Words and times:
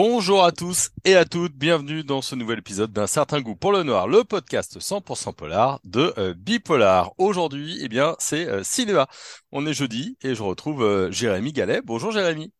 Bonjour 0.00 0.44
à 0.44 0.52
tous 0.52 0.90
et 1.04 1.16
à 1.16 1.24
toutes, 1.24 1.56
bienvenue 1.56 2.04
dans 2.04 2.22
ce 2.22 2.36
nouvel 2.36 2.60
épisode 2.60 2.92
d'un 2.92 3.08
certain 3.08 3.40
goût 3.40 3.56
pour 3.56 3.72
le 3.72 3.82
noir, 3.82 4.06
le 4.06 4.22
podcast 4.22 4.78
100% 4.78 5.34
polar 5.34 5.80
de 5.82 6.14
euh, 6.18 6.34
Bipolar. 6.34 7.14
Aujourd'hui, 7.18 7.80
eh 7.82 7.88
bien, 7.88 8.14
c'est 8.20 8.46
euh, 8.46 8.62
cinéma. 8.62 9.08
On 9.50 9.66
est 9.66 9.74
jeudi 9.74 10.16
et 10.22 10.36
je 10.36 10.42
retrouve 10.44 10.84
euh, 10.84 11.10
Jérémy 11.10 11.52
Gallet. 11.52 11.80
Bonjour 11.84 12.12
Jérémy. 12.12 12.52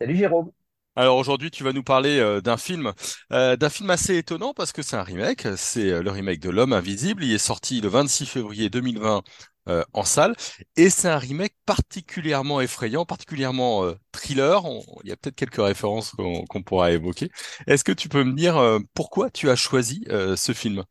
Salut 0.00 0.16
Jérôme. 0.16 0.52
Alors 0.96 1.18
aujourd'hui, 1.18 1.50
tu 1.50 1.64
vas 1.64 1.74
nous 1.74 1.82
parler 1.82 2.40
d'un 2.42 2.56
film, 2.56 2.92
d'un 3.30 3.70
film 3.70 3.90
assez 3.90 4.16
étonnant 4.16 4.54
parce 4.54 4.72
que 4.72 4.82
c'est 4.82 4.96
un 4.96 5.02
remake. 5.02 5.46
C'est 5.56 6.02
le 6.02 6.10
remake 6.10 6.40
de 6.40 6.50
L'Homme 6.50 6.72
Invisible. 6.72 7.24
Il 7.24 7.32
est 7.32 7.38
sorti 7.38 7.80
le 7.80 7.88
26 7.88 8.26
février 8.26 8.70
2020 8.70 9.22
euh, 9.68 9.84
en 9.92 10.04
salle 10.04 10.34
et 10.76 10.88
c'est 10.88 11.08
un 11.08 11.18
remake 11.18 11.54
particulièrement 11.66 12.62
effrayant, 12.62 13.04
particulièrement 13.04 13.84
euh, 13.84 13.94
thriller. 14.10 14.62
Il 15.04 15.10
y 15.10 15.12
a 15.12 15.16
peut-être 15.16 15.36
quelques 15.36 15.62
références 15.62 16.12
qu'on 16.12 16.62
pourra 16.62 16.92
évoquer. 16.92 17.30
Est-ce 17.66 17.84
que 17.84 17.92
tu 17.92 18.08
peux 18.08 18.24
me 18.24 18.32
dire 18.32 18.56
euh, 18.56 18.78
pourquoi 18.94 19.28
tu 19.28 19.50
as 19.50 19.56
choisi 19.56 20.04
ce 20.08 20.52
film? 20.52 20.82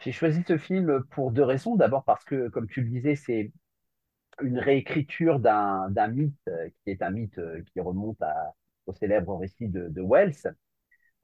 J'ai 0.00 0.12
choisi 0.12 0.42
ce 0.46 0.58
film 0.58 1.02
pour 1.10 1.30
deux 1.30 1.42
raisons. 1.42 1.74
D'abord 1.74 2.04
parce 2.04 2.24
que, 2.24 2.48
comme 2.48 2.68
tu 2.68 2.82
le 2.82 2.90
disais, 2.90 3.16
c'est 3.16 3.50
une 4.42 4.58
réécriture 4.58 5.40
d'un 5.40 6.08
mythe 6.08 6.50
qui 6.84 6.90
est 6.90 7.02
un 7.02 7.10
mythe 7.10 7.40
qui 7.72 7.80
remonte 7.80 8.18
au 8.86 8.92
célèbre 8.92 9.38
récit 9.38 9.68
de, 9.68 9.88
de 9.88 10.02
Wells, 10.02 10.54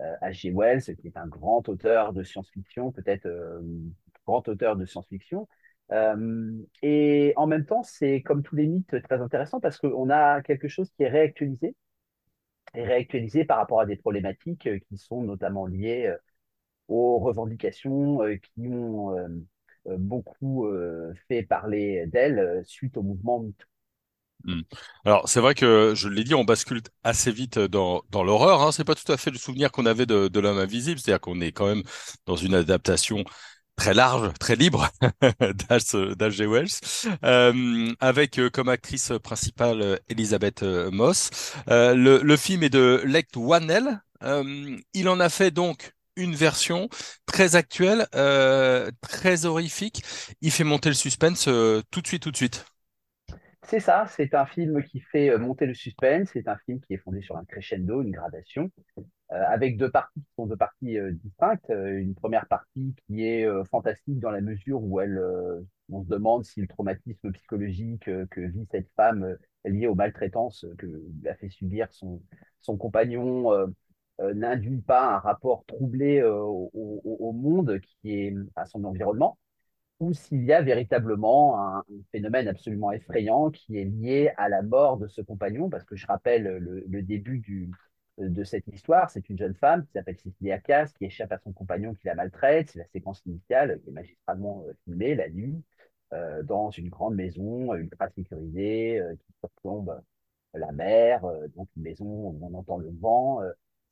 H.G. 0.00 0.52
Wells, 0.54 0.96
qui 0.96 1.06
est 1.06 1.16
un 1.16 1.26
grand 1.26 1.68
auteur 1.68 2.14
de 2.14 2.22
science-fiction, 2.22 2.92
peut-être 2.92 3.28
grand 4.26 4.46
auteur 4.48 4.76
de 4.76 4.84
science-fiction. 4.84 5.48
Euh, 5.92 6.52
et 6.82 7.32
en 7.37 7.46
même 7.46 7.65
temps, 7.65 7.82
c'est 7.82 8.23
comme 8.23 8.42
tous 8.42 8.56
les 8.56 8.66
mythes 8.66 9.02
très 9.02 9.20
intéressant 9.20 9.60
parce 9.60 9.79
qu'on 9.79 10.10
a 10.10 10.42
quelque 10.42 10.68
chose 10.68 10.90
qui 10.96 11.04
est 11.04 11.09
réactualisé, 11.09 11.76
et 12.76 12.84
réactualisé 12.84 13.45
par 13.45 13.59
rapport 13.59 13.80
à 13.80 13.87
des 13.87 13.96
problématiques 13.96 14.66
euh, 14.66 14.79
qui 14.88 14.98
sont 14.98 15.23
notamment 15.23 15.66
liées 15.66 16.07
euh, 16.07 16.16
aux 16.88 17.18
revendications 17.18 18.20
qui 18.42 18.68
ont 18.68 19.12
beaucoup 19.98 20.68
fait 21.29 21.42
parler 21.42 22.07
d'elle 22.07 22.38
euh, 22.38 22.62
suite 22.62 22.96
au 22.96 23.02
mouvement 23.02 23.40
MeToo. 23.40 23.66
Hmm. 24.45 24.60
Alors 25.04 25.29
c'est 25.29 25.40
vrai 25.40 25.57
que 25.57 25.95
je 25.96 26.09
l'ai 26.09 26.23
dit, 26.23 26.34
on 26.34 26.45
bascule 26.45 26.80
assez 27.02 27.32
vite 27.32 27.59
dans, 27.59 28.04
l'horreur. 28.12 28.62
Hein. 28.62 28.70
C'est 28.70 28.84
pas 28.84 28.95
tout 28.95 29.10
à 29.10 29.16
fait 29.16 29.32
le 29.32 29.38
souvenir 29.38 29.73
qu'on 29.73 29.87
avait 29.87 30.07
de 30.07 30.38
l'homme 30.38 30.59
invisible, 30.59 31.01
c'est-à-dire 31.01 31.20
qu'on 31.20 31.40
est 31.40 31.51
quand 31.51 31.66
même 31.66 31.82
dans 32.24 32.37
une 32.37 32.54
adaptation 32.54 33.24
très 33.77 33.95
large, 33.95 34.32
très 34.41 34.57
libre 34.57 34.88
d'H.G. 35.41 36.46
Wells, 36.46 36.80
euh, 37.24 37.93
avec 38.01 38.38
euh, 38.38 38.51
comme 38.51 38.69
actrice 38.69 39.13
principale 39.23 39.82
euh, 39.82 39.96
Elisabeth 40.09 40.63
euh, 40.63 40.91
Moss. 40.91 41.55
Le, 41.69 42.37
film 42.37 42.63
est 42.63 42.71
de 42.71 43.02
Whannell. 43.37 44.01
Euh, 44.23 44.77
il 44.95 45.09
en 45.09 45.21
a 45.21 45.29
fait 45.29 45.51
donc 45.51 45.93
une 46.16 46.35
version 46.35 46.88
très 47.27 47.57
actuelle, 47.57 48.07
très 49.02 49.45
horrifique. 49.45 50.02
Il 50.41 50.51
fait 50.51 50.65
monter 50.65 50.88
le 50.88 50.95
suspense 50.95 51.45
tout 51.45 52.01
de 52.01 52.07
suite, 52.07 52.23
tout 52.23 52.30
de 52.30 52.37
suite. 52.37 52.65
C'est 53.63 53.80
ça, 53.80 54.07
c'est 54.09 54.32
un 54.35 54.47
film 54.47 54.82
qui 54.85 55.01
fait 55.01 55.37
monter 55.37 55.66
le 55.66 55.74
suspense, 55.74 56.30
c'est 56.32 56.49
un 56.49 56.57
film 56.65 56.80
qui 56.80 56.95
est 56.95 56.99
fondé 56.99 57.21
sur 57.21 57.37
un 57.37 57.45
crescendo, 57.45 58.01
une 58.01 58.13
gradation, 58.13 58.71
avec 59.30 59.77
deux 59.77 59.91
parties 59.91 60.21
qui 60.21 60.35
sont 60.37 60.46
deux 60.46 60.57
parties 60.57 60.99
euh, 60.99 61.13
distinctes. 61.13 61.71
Euh, 61.71 61.99
une 61.99 62.15
première 62.15 62.46
partie 62.46 62.95
qui 63.07 63.27
est 63.27 63.45
euh, 63.45 63.65
fantastique 63.65 64.21
dans 64.21 64.31
la 64.31 64.41
mesure 64.41 64.82
où 64.82 65.00
elle, 65.00 65.19
euh, 65.19 65.60
on 65.91 66.03
se 66.03 66.09
demande 66.09 66.44
si 66.44 66.60
le 66.60 66.66
traumatisme 66.69 67.32
psychologique 67.32 68.09
euh, 68.09 68.27
que 68.31 68.41
vit 68.41 68.66
cette 68.71 68.88
femme 68.97 69.25
euh, 69.25 69.36
lié 69.65 69.86
aux 69.86 69.94
maltraitances 69.94 70.65
que 70.78 70.86
lui 70.86 71.28
a 71.28 71.34
fait 71.34 71.48
subir 71.48 71.88
son, 71.92 72.22
son 72.60 72.76
compagnon 72.76 73.53
euh, 73.53 73.66
euh, 74.20 74.32
n'induit 74.34 74.81
pas 74.81 75.16
un 75.16 75.19
rapport 75.19 75.65
troublé 75.66 76.20
euh, 76.20 76.41
au, 76.42 77.32
monde 77.32 77.81
qui 77.81 78.15
est 78.15 78.34
à 78.54 78.65
son 78.65 78.84
environnement 78.84 79.38
ou 80.00 80.12
s'il 80.15 80.44
y 80.44 80.53
a 80.53 80.62
véritablement 80.62 81.60
un, 81.60 81.84
phénomène 82.12 82.48
absolument 82.48 82.92
effrayant 82.92 83.50
qui 83.50 83.78
est 83.78 83.84
lié 83.84 84.32
à 84.36 84.48
la 84.48 84.62
mort 84.62 84.98
de 84.98 85.09
ce 85.09 85.22
compagnon, 85.22 85.70
parce 85.70 85.84
que 85.84 85.97
je 85.97 86.06
rappelle 86.06 86.44
le, 86.44 86.84
le 86.86 87.03
début 87.03 87.38
du, 87.38 87.70
de 88.19 88.44
cette 88.44 88.66
histoire, 88.69 89.10
c'est 89.10 89.28
une 89.28 89.38
jeune 89.38 89.54
femme 89.54 89.84
qui 89.87 89.93
s'appelle 89.93 90.19
Cecilia 90.19 90.59
Cass, 90.59 90.93
qui 90.94 91.04
échappe 91.06 91.32
à 91.32 91.38
son 91.38 91.53
compagnon 91.53 91.94
qui 91.94 92.06
la 92.06 92.15
maltraite, 92.15 92.71
c'est 92.71 92.78
la 92.78 92.87
séquence 92.88 93.22
initiale 93.27 93.81
qui 93.82 93.91
est 93.91 93.93
magistralement 93.93 94.65
euh, 94.69 94.72
filmée 94.84 95.15
la 95.15 95.28
nuit, 95.28 95.62
euh, 96.12 96.43
dans 96.44 96.71
une 96.71 96.88
grande 96.88 97.16
maison 97.16 97.75
ultra 97.75 98.09
sécurisée, 98.10 99.00
euh, 99.00 99.16
qui 99.16 99.32
surplombe 99.41 100.00
la 100.54 100.71
mer, 100.72 101.25
euh, 101.25 101.49
donc 101.56 101.69
une 101.77 101.82
maison 101.82 102.04
où 102.06 102.38
on 102.43 102.54
entend 102.54 102.78
le 102.78 102.91
vent, 103.00 103.41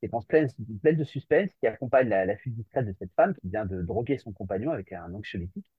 séquence 0.00 0.24
pleine, 0.26 0.48
pleine 0.82 0.96
de 0.96 1.04
suspense 1.04 1.50
qui 1.54 1.66
accompagne 1.66 2.08
la, 2.08 2.24
la 2.24 2.36
fuite 2.36 2.54
discrète 2.54 2.86
de 2.86 2.94
cette 2.98 3.12
femme 3.14 3.34
qui 3.34 3.48
vient 3.48 3.66
de 3.66 3.82
droguer 3.82 4.18
son 4.18 4.32
compagnon 4.32 4.70
avec 4.70 4.92
un 4.92 5.12
anxiolytique 5.14 5.70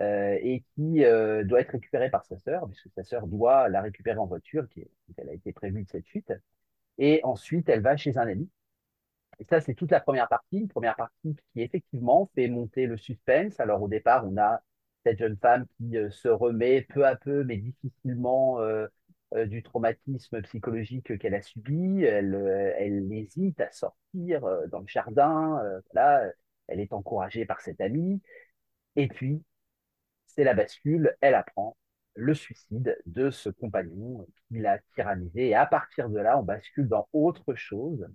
et 0.00 0.64
qui 0.74 1.00
doit 1.44 1.60
être 1.60 1.72
récupérée 1.72 2.10
par 2.10 2.24
sa 2.24 2.38
sœur, 2.38 2.68
puisque 2.68 2.90
sa 2.94 3.04
sœur 3.04 3.26
doit 3.26 3.68
la 3.68 3.82
récupérer 3.82 4.18
en 4.18 4.26
voiture, 4.26 4.68
qui 4.68 4.86
elle 5.16 5.28
a 5.28 5.32
été 5.34 5.52
prévue 5.52 5.82
de 5.84 5.88
cette 5.88 6.06
fuite. 6.06 6.32
Et 6.98 7.20
ensuite, 7.24 7.68
elle 7.68 7.82
va 7.82 7.96
chez 7.96 8.18
un 8.18 8.28
ami. 8.28 8.48
Et 9.40 9.44
ça, 9.44 9.60
c'est 9.60 9.74
toute 9.74 9.90
la 9.90 10.00
première 10.00 10.28
partie, 10.28 10.58
une 10.58 10.68
première 10.68 10.96
partie 10.96 11.36
qui 11.52 11.62
effectivement 11.62 12.30
fait 12.34 12.48
monter 12.48 12.86
le 12.86 12.96
suspense. 12.96 13.60
Alors 13.60 13.82
au 13.82 13.88
départ, 13.88 14.26
on 14.26 14.36
a 14.36 14.62
cette 15.04 15.18
jeune 15.18 15.36
femme 15.36 15.66
qui 15.76 15.96
euh, 15.96 16.10
se 16.10 16.28
remet 16.28 16.82
peu 16.82 17.06
à 17.06 17.16
peu, 17.16 17.44
mais 17.44 17.56
difficilement, 17.56 18.60
euh, 18.60 18.86
euh, 19.34 19.46
du 19.46 19.62
traumatisme 19.62 20.42
psychologique 20.42 21.18
qu'elle 21.18 21.34
a 21.34 21.42
subi. 21.42 22.02
Elle, 22.02 22.34
elle 22.78 23.12
hésite 23.12 23.60
à 23.60 23.70
sortir 23.70 24.42
dans 24.70 24.80
le 24.80 24.86
jardin. 24.86 25.62
voilà, 25.92 26.30
elle 26.66 26.80
est 26.80 26.92
encouragée 26.92 27.44
par 27.46 27.60
cette 27.60 27.80
amie. 27.80 28.20
Et 28.96 29.08
puis, 29.08 29.42
c'est 30.26 30.44
la 30.44 30.54
bascule, 30.54 31.16
elle 31.20 31.34
apprend 31.34 31.76
le 32.18 32.34
suicide 32.34 32.98
de 33.06 33.30
ce 33.30 33.48
compagnon 33.48 34.26
qui 34.48 34.58
l'a 34.58 34.78
tyrannisé. 34.94 35.48
Et 35.48 35.54
à 35.54 35.66
partir 35.66 36.10
de 36.10 36.18
là, 36.18 36.38
on 36.38 36.42
bascule 36.42 36.88
dans 36.88 37.08
autre 37.12 37.54
chose 37.54 38.08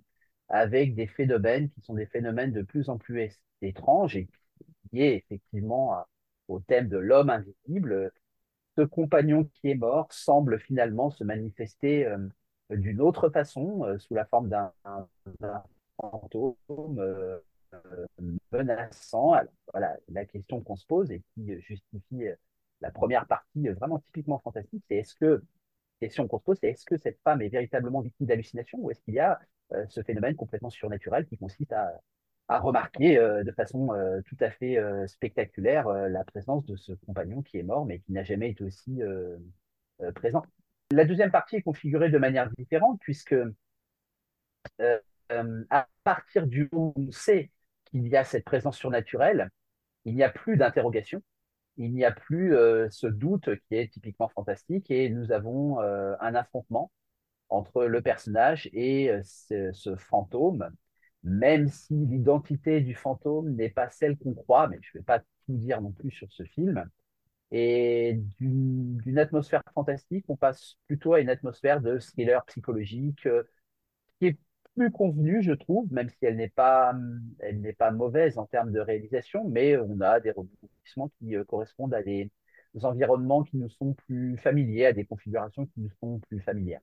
avec 0.48 0.94
des 0.94 1.06
phénomènes 1.06 1.70
qui 1.70 1.80
sont 1.80 1.94
des 1.94 2.06
phénomènes 2.06 2.52
de 2.52 2.62
plus 2.62 2.88
en 2.88 2.98
plus 2.98 3.40
étranges 3.62 4.16
et 4.16 4.28
est 4.92 5.16
effectivement 5.16 6.04
au 6.48 6.60
thème 6.60 6.88
de 6.88 6.98
l'homme 6.98 7.30
invisible. 7.30 8.12
Ce 8.76 8.82
compagnon 8.82 9.44
qui 9.44 9.70
est 9.70 9.74
mort 9.74 10.12
semble 10.12 10.58
finalement 10.60 11.10
se 11.10 11.24
manifester 11.24 12.06
euh, 12.06 12.18
d'une 12.70 13.00
autre 13.00 13.30
façon, 13.30 13.84
euh, 13.84 13.98
sous 13.98 14.14
la 14.14 14.24
forme 14.26 14.48
d'un 14.48 14.72
fantôme 15.96 16.58
euh, 17.74 18.06
menaçant. 18.52 19.34
Voilà, 19.72 19.96
la 20.08 20.24
question 20.24 20.60
qu'on 20.60 20.76
se 20.76 20.86
pose 20.86 21.10
et 21.10 21.22
qui 21.34 21.60
justifie 21.60 22.28
euh, 22.28 22.34
la 22.84 22.90
première 22.90 23.26
partie 23.26 23.68
euh, 23.68 23.74
vraiment 23.74 23.98
typiquement 23.98 24.38
fantastique, 24.40 24.84
c'est 24.88 24.96
est-ce 24.96 25.14
que, 25.14 25.42
question 26.00 26.28
qu'on 26.28 26.38
se 26.38 26.44
pose, 26.44 26.58
c'est 26.60 26.68
est-ce 26.68 26.84
que 26.84 26.98
cette 26.98 27.18
femme 27.24 27.40
est 27.40 27.48
véritablement 27.48 28.02
victime 28.02 28.26
d'hallucination 28.26 28.78
ou 28.78 28.90
est-ce 28.90 29.00
qu'il 29.00 29.14
y 29.14 29.20
a 29.20 29.40
euh, 29.72 29.86
ce 29.88 30.02
phénomène 30.02 30.36
complètement 30.36 30.68
surnaturel 30.68 31.26
qui 31.26 31.38
consiste 31.38 31.72
à, 31.72 31.90
à 32.48 32.58
remarquer 32.58 33.16
euh, 33.16 33.42
de 33.42 33.52
façon 33.52 33.88
tout 34.26 34.36
à 34.40 34.50
fait 34.50 34.78
spectaculaire 35.06 35.88
la 35.88 36.24
présence 36.24 36.66
de 36.66 36.76
ce 36.76 36.92
compagnon 37.06 37.42
qui 37.42 37.58
est 37.58 37.62
mort 37.62 37.86
mais 37.86 38.00
qui 38.00 38.12
n'a 38.12 38.22
jamais 38.22 38.50
été 38.50 38.62
aussi 38.64 39.00
présent? 40.14 40.44
La 40.90 41.06
deuxième 41.06 41.30
partie 41.30 41.56
est 41.56 41.62
configurée 41.62 42.10
de 42.10 42.18
manière 42.18 42.50
différente 42.58 43.00
puisque 43.00 43.34
à 45.70 45.88
partir 46.04 46.46
du 46.46 46.68
moment 46.70 46.92
où 46.96 47.06
on 47.08 47.12
sait 47.12 47.50
qu'il 47.86 48.06
y 48.08 48.16
a 48.16 48.24
cette 48.24 48.44
présence 48.44 48.76
surnaturelle, 48.76 49.50
il 50.04 50.14
n'y 50.14 50.22
a 50.22 50.28
plus 50.28 50.58
d'interrogation, 50.58 51.22
il 51.76 51.92
n'y 51.92 52.04
a 52.04 52.12
plus 52.12 52.56
euh, 52.56 52.88
ce 52.90 53.06
doute 53.06 53.50
qui 53.68 53.76
est 53.76 53.92
typiquement 53.92 54.28
fantastique 54.28 54.90
et 54.90 55.08
nous 55.10 55.32
avons 55.32 55.80
euh, 55.80 56.14
un 56.20 56.34
affrontement 56.34 56.92
entre 57.48 57.84
le 57.84 58.02
personnage 58.02 58.68
et 58.72 59.10
euh, 59.10 59.22
ce, 59.72 59.96
fantôme, 59.96 60.70
même 61.22 61.68
si 61.68 61.94
l'identité 61.94 62.80
du 62.80 62.94
fantôme 62.94 63.54
n'est 63.54 63.70
pas 63.70 63.90
celle 63.90 64.16
qu'on 64.18 64.34
croit, 64.34 64.68
mais 64.68 64.78
je 64.82 64.90
ne 64.94 65.00
vais 65.00 65.04
pas 65.04 65.20
tout 65.20 65.24
dire 65.48 65.80
non 65.82 65.92
plus 65.92 66.10
sur 66.10 66.30
ce 66.32 66.44
film. 66.44 66.88
Et 67.50 68.20
d'une 68.40 69.18
atmosphère 69.18 69.62
fantastique, 69.74 70.24
on 70.28 70.36
passe 70.36 70.76
plutôt 70.88 71.14
à 71.14 71.20
une 71.20 71.28
atmosphère 71.28 71.80
de 71.80 71.98
thriller 71.98 72.44
psychologique 72.46 73.28
qui 74.18 74.26
est 74.26 74.38
plus 74.74 74.90
convenue, 74.90 75.42
je 75.42 75.52
trouve, 75.52 75.92
même 75.92 76.08
si 76.08 76.26
elle 76.26 76.36
n'est 76.36 76.48
pas, 76.48 76.94
pas 77.78 77.90
mauvaise 77.92 78.38
en 78.38 78.46
termes 78.46 78.72
de 78.72 78.80
réalisation, 78.80 79.48
mais 79.48 79.76
on 79.76 80.00
a 80.00 80.20
des 80.20 80.32
qui 81.18 81.36
euh, 81.36 81.44
correspondent 81.44 81.94
à 81.94 82.02
des 82.02 82.30
environnements 82.82 83.42
qui 83.44 83.56
nous 83.56 83.68
sont 83.70 83.94
plus 84.06 84.36
familiers, 84.38 84.86
à 84.86 84.92
des 84.92 85.04
configurations 85.04 85.66
qui 85.66 85.80
nous 85.80 85.90
sont 86.00 86.20
plus 86.28 86.40
familières. 86.40 86.80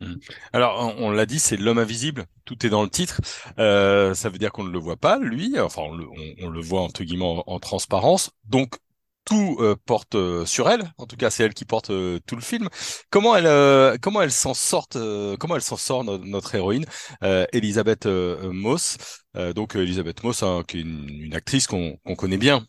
Hmm. 0.00 0.14
Alors, 0.52 0.94
on, 0.98 1.10
l'a 1.10 1.26
dit, 1.26 1.38
c'est 1.38 1.56
l'homme 1.56 1.78
invisible. 1.78 2.26
Tout 2.44 2.66
est 2.66 2.68
dans 2.68 2.82
le 2.82 2.90
titre. 2.90 3.20
Euh, 3.58 4.14
ça 4.14 4.28
veut 4.28 4.38
dire 4.38 4.52
qu'on 4.52 4.64
ne 4.64 4.70
le 4.70 4.78
voit 4.78 4.98
pas, 4.98 5.18
lui. 5.18 5.58
Enfin, 5.58 5.82
on 5.82 6.50
le, 6.50 6.60
voit 6.60 6.82
entre 6.82 7.02
guillemets 7.02 7.24
en, 7.24 7.42
en 7.46 7.58
transparence. 7.58 8.30
Donc, 8.44 8.76
tout 9.24 9.56
euh, 9.58 9.74
porte 9.86 10.16
sur 10.44 10.68
elle. 10.70 10.92
En 10.98 11.06
tout 11.06 11.16
cas, 11.16 11.30
c'est 11.30 11.44
elle 11.44 11.54
qui 11.54 11.64
porte 11.64 11.86
tout 11.88 12.36
le 12.36 12.42
film. 12.42 12.68
Comment 13.10 13.34
elle, 13.36 13.98
comment 14.00 14.22
elle 14.22 14.30
s'en 14.30 14.54
sort, 14.54 14.86
comment 14.90 15.56
elle 15.56 15.62
s'en 15.62 15.76
sort 15.76 16.04
no- 16.04 16.18
notre 16.18 16.54
héroïne, 16.54 16.84
Elisabeth 17.52 18.06
Moss? 18.06 18.98
Donc 19.54 19.74
Elisabeth 19.74 20.22
Moss, 20.22 20.42
hein, 20.42 20.62
qui 20.66 20.78
est 20.78 20.82
une, 20.82 21.34
actrice 21.34 21.66
qu'on 21.66 21.98
connaît 22.16 22.38
bien. 22.38 22.66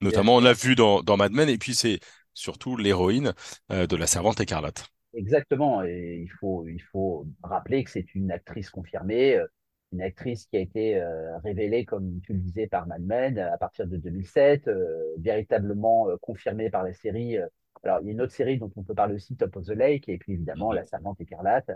Notamment, 0.00 0.36
on 0.36 0.40
l'a 0.40 0.52
vu 0.52 0.74
dans, 0.74 1.02
dans 1.02 1.16
Mad 1.16 1.32
Men, 1.32 1.48
et 1.48 1.58
puis 1.58 1.74
c'est 1.74 2.00
surtout 2.34 2.76
l'héroïne 2.76 3.34
euh, 3.72 3.86
de 3.86 3.96
La 3.96 4.06
Servante 4.06 4.40
écarlate. 4.40 4.86
Exactement. 5.14 5.82
Et 5.84 6.20
il 6.22 6.28
faut, 6.40 6.66
il 6.68 6.82
faut 6.82 7.26
rappeler 7.42 7.84
que 7.84 7.90
c'est 7.90 8.14
une 8.14 8.30
actrice 8.30 8.70
confirmée, 8.70 9.36
euh, 9.36 9.46
une 9.92 10.02
actrice 10.02 10.46
qui 10.46 10.56
a 10.56 10.60
été 10.60 11.00
euh, 11.00 11.38
révélée, 11.38 11.84
comme 11.84 12.20
tu 12.22 12.34
le 12.34 12.38
disais, 12.40 12.66
par 12.66 12.86
Mad 12.86 13.02
Men 13.02 13.38
à 13.38 13.56
partir 13.56 13.86
de 13.86 13.96
2007, 13.96 14.68
euh, 14.68 15.14
véritablement 15.18 16.08
confirmée 16.20 16.70
par 16.70 16.82
la 16.84 16.92
série. 16.92 17.38
alors, 17.82 18.00
il 18.02 18.06
y 18.06 18.08
a 18.10 18.12
une 18.12 18.20
autre 18.20 18.32
série 18.34 18.58
dont 18.58 18.70
on 18.76 18.82
peut 18.82 18.94
parler 18.94 19.14
aussi, 19.14 19.36
Top 19.36 19.56
of 19.56 19.64
the 19.66 19.70
Lake, 19.70 20.08
et 20.08 20.18
puis 20.18 20.34
évidemment 20.34 20.72
Mhm. 20.72 20.76
La 20.76 20.84
Servante 20.84 21.20
écarlate. 21.20 21.70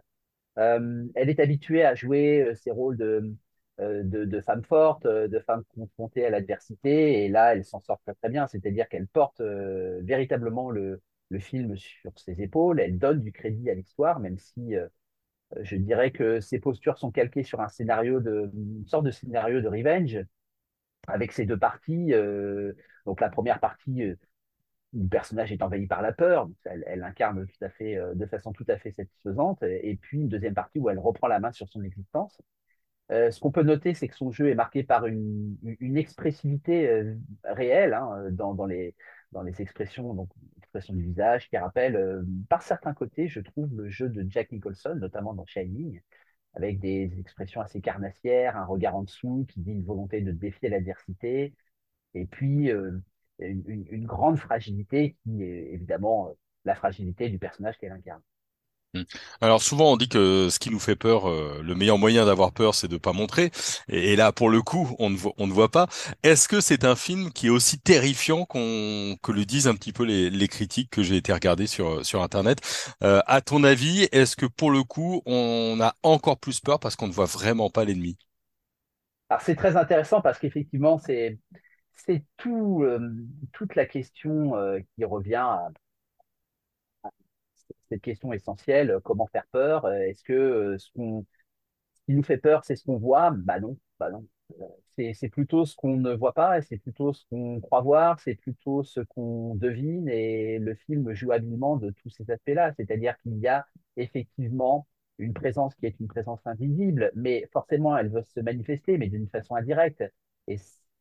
Elle 0.56 1.31
est 1.31 1.40
habituée 1.40 1.84
à 1.84 1.94
jouer 1.94 2.52
ces 2.55 2.70
rôles 2.70 2.96
de, 2.99 3.34
de, 3.81 4.25
de 4.25 4.41
femme 4.41 4.65
forte, 4.65 5.06
euh, 5.06 5.29
de 5.29 5.38
femme 5.41 5.65
confrontée 5.75 6.25
à 6.25 6.31
l'adversité, 6.31 7.25
et 7.25 7.29
là, 7.29 7.55
elle 7.55 7.65
s'en 7.65 7.81
sort 7.81 8.00
très 8.00 8.15
très 8.15 8.29
bien, 8.29 8.47
c'est-à-dire 8.47 8.88
qu'elle 8.88 9.06
porte 9.06 9.41
euh, 9.41 10.00
véritablement 10.03 10.71
le, 10.71 11.03
film 11.38 11.77
sur 11.77 12.12
ses 12.19 12.43
épaules, 12.43 12.81
elle 12.81 12.99
donne 12.99 13.21
du 13.21 13.31
crédit 13.31 13.71
à 13.71 13.75
l'histoire, 13.75 14.19
même 14.19 14.37
si 14.38 14.75
euh, 14.75 14.88
je 15.62 15.77
dirais 15.77 16.11
que 16.11 16.41
ses 16.41 16.59
postures 16.59 16.99
sont 16.99 17.12
calquées 17.12 17.44
sur 17.44 17.61
un 17.61 17.69
scénario 17.69 18.21
de, 18.21 18.50
une 18.55 18.87
sorte 18.87 19.05
de 19.05 19.11
scénario 19.12 19.61
de 19.61 19.69
revenge, 19.69 20.19
avec 21.09 21.32
ces 21.32 21.47
deux 21.47 21.59
parties. 21.59 22.12
euh, 22.15 22.73
donc 23.06 23.21
la 23.21 23.31
première 23.31 23.61
partie, 23.61 24.03
euh, 24.03 24.17
le 24.93 25.09
personnage 25.09 25.53
est 25.53 25.62
envahi 25.62 25.87
par 25.87 26.03
la 26.03 26.12
peur, 26.12 26.49
elle, 26.65 27.03
incarne 27.03 27.47
tout 27.47 27.65
à 27.65 27.71
fait, 27.71 27.97
euh, 27.97 28.15
de 28.15 28.27
façon 28.27 28.53
tout 28.53 28.65
à 28.69 28.77
fait 28.79 28.93
satisfaisante, 28.93 29.62
et 29.62 29.97
puis 30.00 30.19
une 30.19 30.29
deuxième 30.29 30.55
partie 30.55 30.79
où 30.79 30.91
elle 30.91 30.99
reprend 30.99 31.29
la 31.29 31.41
main 31.41 31.53
sur 31.53 31.69
son 31.69 31.82
existence. 31.82 32.41
Euh, 33.11 33.31
ce 33.31 33.41
qu'on 33.41 33.51
peut 33.51 33.62
noter, 33.62 33.95
c'est 33.95 34.09
que 34.09 34.17
son 34.17 34.31
jeu 34.31 34.51
est 34.51 34.55
marqué 34.55 34.85
par 34.85 35.07
une, 35.07 35.57
expressivité 35.97 36.89
euh, 36.89 37.15
réelle 37.45 37.95
hein, 37.95 38.31
dans, 38.31 38.55
dans, 38.55 38.67
les, 38.67 38.95
expressions, 39.59 40.15
donc 40.15 40.31
expression 40.59 40.95
du 40.95 41.03
visage, 41.03 41.49
qui 41.49 41.57
rappelle 41.57 41.97
euh, 41.97 42.23
par 42.49 42.62
certains 42.62 42.95
côtés, 42.95 43.27
je 43.29 43.41
trouve, 43.41 43.69
le 43.77 43.89
jeu 43.91 44.09
de 44.09 44.25
Jack 44.31 44.53
Nicholson, 44.53 44.95
notamment 44.97 45.35
dans 45.35 45.45
Shining, 45.47 46.01
avec 46.55 46.79
des 46.79 47.19
expressions 47.19 47.61
assez 47.61 47.81
carnassières, 47.81 48.57
un 48.57 48.65
regard 48.65 48.97
en 48.97 49.03
dessous 49.03 49.47
qui 49.49 49.61
dit 49.61 49.73
une 49.73 49.85
volonté 49.85 50.21
de 50.21 50.33
défier 50.33 50.69
l'adversité, 50.69 51.55
et 52.15 52.27
puis 52.27 52.71
euh, 52.71 53.01
une, 53.41 54.06
grande 54.06 54.39
fragilité 54.39 55.17
qui 55.25 55.43
est 55.43 55.73
évidemment 55.73 56.29
euh, 56.29 56.33
la 56.65 56.75
fragilité 56.75 57.29
du 57.29 57.39
personnage 57.39 57.79
qu'elle 57.79 57.93
incarne. 57.93 58.23
Mm. 58.95 59.03
Alors 59.41 59.63
souvent 59.63 59.93
on 59.93 59.97
dit 59.97 60.09
que 60.09 60.49
ce 60.51 60.59
qui 60.59 60.71
nous 60.71 60.81
fait 60.81 60.97
peur, 60.97 61.29
euh, 61.29 61.61
le 61.63 61.75
meilleur 61.75 61.99
moyen 61.99 62.27
d'avoir 62.27 62.53
peur, 62.53 62.75
c'est 62.75 62.89
de 62.89 62.97
pas 62.97 63.13
montrer. 63.13 63.51
Et, 63.89 64.17
là, 64.17 64.33
pour 64.33 64.51
le 64.51 64.63
coup, 64.63 64.95
on 64.99 65.11
ne 65.11 65.17
voit, 65.17 65.33
ne 65.39 65.67
pas. 65.69 65.87
Est-ce 66.23 66.49
que 66.49 66.61
c'est 66.61 66.85
un 66.85 66.97
film 66.97 67.33
qui 67.33 67.47
est 67.47 67.51
aussi 67.51 67.79
terrifiant 67.79 68.45
qu'on 68.45 69.17
que 69.23 69.33
le 69.33 69.45
disent 69.45 69.69
un 69.69 69.75
petit 69.75 69.93
peu 69.93 70.05
les, 70.05 70.49
critiques 70.49 70.91
que 70.91 71.03
j'ai 71.03 71.17
été 71.17 71.33
regarder 71.33 71.67
sur 71.67 72.05
sur 72.05 72.23
Internet? 72.23 72.59
Euh, 73.03 73.21
à 73.27 73.41
ton 73.41 73.63
avis, 73.65 74.09
est-ce 74.13 74.37
que 74.37 74.47
pour 74.47 74.71
le 74.71 74.83
coup, 74.83 75.23
on 75.27 75.79
a 75.81 75.95
encore 76.03 76.39
plus 76.39 76.61
peur 76.61 76.81
parce 76.81 76.97
qu'on 76.97 77.07
ne 77.07 77.13
voit 77.13 77.27
vraiment 77.27 77.71
pas 77.71 77.85
l'ennemi? 77.85 78.19
Alors 79.29 79.43
c'est 79.43 79.55
très 79.55 79.77
intéressant 79.77 80.21
parce 80.21 80.39
qu'effectivement, 80.41 80.99
c'est 80.99 81.39
c'est 82.07 82.25
tout, 82.37 82.83
euh, 82.83 83.15
toute 83.53 83.75
la 83.75 83.87
question 83.87 84.57
euh, 84.57 84.79
qui 84.97 85.05
revient 85.05 85.35
à 85.37 85.69
cette 87.88 88.02
question 88.02 88.32
essentielle, 88.32 88.90
euh, 88.90 89.00
comment 89.00 89.26
faire 89.28 89.46
peur? 89.52 89.84
Euh, 89.87 89.99
Est-ce 90.00 90.22
que 90.25 90.32
euh, 90.32 90.78
ce 90.78 90.90
qui 92.06 92.14
nous 92.14 92.22
fait 92.22 92.38
peur, 92.38 92.64
c'est 92.64 92.76
ce 92.76 92.84
qu'on 92.84 92.99
voit? 92.99 93.31
Bah 93.31 93.61
non, 93.61 93.78
bah 93.99 94.11
non. 94.11 94.26
C'est, 94.96 95.14
c'est 95.14 95.28
plutôt 95.28 95.64
ce 95.64 95.76
qu'on 95.76 95.96
ne 95.96 96.12
voit 96.14 96.34
pas, 96.34 96.61
c'est 96.62 96.78
plutôt 96.78 97.12
ce 97.12 97.25
qu'on 97.31 97.61
croit 97.61 97.81
voir, 97.82 98.19
c'est 98.20 98.34
plutôt 98.34 98.82
ce 98.82 99.00
qu'on 99.00 99.55
devine, 99.55 100.08
et 100.08 100.58
le 100.58 100.75
film 100.75 101.12
joue 101.14 101.32
habilement 101.32 101.76
de 101.76 101.90
tous 101.90 102.11
ces 102.11 102.31
aspects-là. 102.31 102.72
C'est-à-dire 102.76 103.17
qu'il 103.22 103.38
y 103.38 103.46
a 103.49 103.67
effectivement 103.96 104.88
une 105.19 105.34
présence 105.34 105.75
qui 105.76 105.87
est 105.87 105.99
une 106.00 106.08
présence 106.08 106.40
invisible, 106.46 107.12
mais 107.14 107.49
forcément, 107.52 107.96
elle 107.96 108.08
veut 108.11 108.25
se 108.25 108.40
manifester, 108.40 108.99
mais 108.99 109.08
d'une 109.08 109.28
façon 109.28 109.55
indirecte. 109.55 110.05
Et 110.49 110.58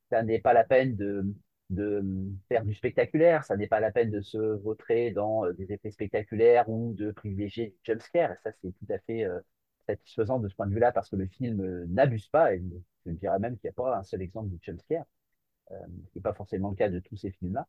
ça 0.09 0.23
n'est 0.23 0.39
pas 0.39 0.53
la 0.53 0.63
peine 0.63 0.95
de, 0.95 1.25
de 1.69 2.03
faire 2.47 2.65
du 2.65 2.73
spectaculaire, 2.73 3.43
ça 3.45 3.55
n'est 3.57 3.67
pas 3.67 3.79
la 3.79 3.91
peine 3.91 4.11
de 4.11 4.21
se 4.21 4.37
vautrer 4.37 5.11
dans 5.11 5.45
euh, 5.45 5.53
des 5.53 5.71
effets 5.73 5.91
spectaculaires 5.91 6.67
ou 6.69 6.93
de 6.93 7.11
privilégier 7.11 7.67
du 7.69 7.77
jumpscare. 7.83 8.35
Ça, 8.43 8.51
c'est 8.61 8.71
tout 8.71 8.87
à 8.93 8.99
fait 8.99 9.23
euh, 9.25 9.39
satisfaisant 9.87 10.39
de 10.39 10.47
ce 10.49 10.55
point 10.55 10.67
de 10.67 10.73
vue-là 10.73 10.91
parce 10.91 11.09
que 11.09 11.15
le 11.15 11.27
film 11.27 11.61
euh, 11.61 11.85
n'abuse 11.89 12.27
pas. 12.27 12.55
Et 12.55 12.63
je 13.05 13.11
dirais 13.11 13.39
même 13.39 13.57
qu'il 13.57 13.67
n'y 13.67 13.71
a 13.71 13.73
pas 13.73 13.97
un 13.97 14.03
seul 14.03 14.21
exemple 14.21 14.49
de 14.49 14.57
jumpscare, 14.61 15.05
euh, 15.71 15.75
ce 16.13 16.19
n'est 16.19 16.23
pas 16.23 16.33
forcément 16.33 16.69
le 16.71 16.75
cas 16.75 16.89
de 16.89 16.99
tous 16.99 17.17
ces 17.17 17.31
films-là. 17.31 17.67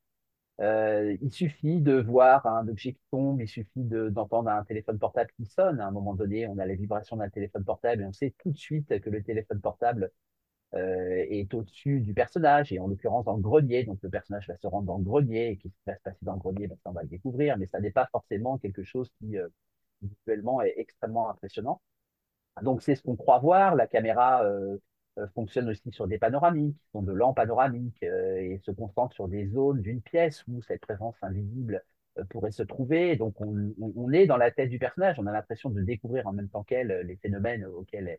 Il 1.23 1.33
suffit 1.33 1.81
de 1.81 1.95
voir 2.01 2.47
un 2.47 2.69
objet 2.69 2.93
qui 2.95 3.01
tombe, 3.11 3.41
il 3.41 3.49
suffit 3.49 3.83
de- 3.85 4.09
d'entendre 4.11 4.51
un 4.51 4.65
téléphone 4.65 4.99
portable 4.99 5.31
qui 5.37 5.47
sonne. 5.47 5.81
À 5.81 5.87
un 5.87 5.91
moment 5.91 6.15
donné, 6.15 6.47
on 6.47 6.59
a 6.59 6.67
la 6.67 6.75
vibration 6.75 7.17
d'un 7.17 7.29
téléphone 7.31 7.65
portable 7.65 8.03
et 8.03 8.05
on 8.07 8.13
sait 8.13 8.35
tout 8.39 8.51
de 8.51 8.57
suite 8.59 9.01
que 9.01 9.11
le 9.11 9.23
téléphone 9.23 9.61
portable 9.61 10.11
euh, 10.75 11.27
est 11.29 11.53
au-dessus 11.53 12.01
du 12.01 12.15
personnage, 12.15 12.73
et 12.73 12.79
en 12.79 12.87
l'occurrence 12.87 13.25
dans 13.25 13.35
le 13.35 13.43
grenier. 13.43 13.85
Donc 13.85 13.99
le 14.03 14.09
personnage 14.09 14.47
va 14.47 14.57
se 14.57 14.67
rendre 14.69 14.87
dans 14.87 14.99
le 14.99 15.05
grenier, 15.05 15.51
et 15.51 15.57
qu'est-ce 15.57 15.75
qui 15.75 15.83
va 15.87 15.97
se 15.97 16.03
passer 16.03 16.19
dans 16.23 16.35
le 16.35 16.39
grenier? 16.39 16.69
Ben, 16.69 16.77
Ça, 16.85 16.91
on 16.91 16.93
va 16.93 17.03
le 17.03 17.09
découvrir, 17.09 17.59
mais 17.59 17.67
ça 17.67 17.81
n'est 17.81 17.91
pas 17.91 18.09
forcément 18.13 18.57
quelque 18.59 18.85
chose 18.85 19.11
qui 19.19 19.37
euh, 19.37 19.49
visuellement 20.03 20.63
est 20.63 20.75
extrêmement 20.77 21.29
impressionnant. 21.29 21.81
Donc 22.63 22.83
c'est 22.83 22.95
ce 22.95 23.03
qu'on 23.03 23.17
croit 23.17 23.39
voir. 23.41 23.75
La 23.75 23.87
caméra 23.87 24.45
euh, 24.45 24.79
fonctionne 25.35 25.69
aussi 25.69 25.91
sur 25.93 26.07
des 26.07 26.19
panoramiques, 26.19 26.77
qui 26.79 26.91
sont 26.93 27.03
de 27.03 27.13
lents 27.13 27.35
panoramiques, 27.35 28.03
et 28.03 28.61
se 28.65 28.71
concentre 28.71 29.15
sur 29.15 29.29
des 29.29 29.49
zones 29.49 29.81
d'une 29.83 30.01
pièce 30.01 30.45
où 30.49 30.63
cette 30.63 30.81
présence 30.83 31.17
invisible 31.23 31.83
pourrait 32.31 32.53
se 32.53 32.63
trouver. 32.63 33.17
Donc 33.17 33.41
on, 33.41 34.13
est 34.13 34.27
dans 34.27 34.37
la 34.37 34.51
tête 34.51 34.71
du 34.71 34.79
personnage, 34.79 35.19
on 35.19 35.27
a 35.27 35.33
l'impression 35.33 35.71
de 35.71 35.83
découvrir 35.83 36.27
en 36.27 36.33
même 36.33 36.49
temps 36.49 36.65
qu'elle 36.65 36.89
les 37.07 37.17
phénomènes 37.17 37.67
auxquels 37.67 38.19